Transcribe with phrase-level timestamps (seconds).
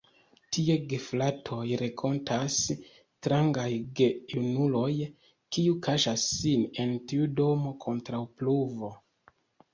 [0.55, 2.55] Tie gefratoj renkontas
[2.93, 3.67] strangaj
[4.01, 4.89] gejunuloj,
[5.27, 8.93] kiuj kaŝas sin en tiu domo kontraŭ pluvo.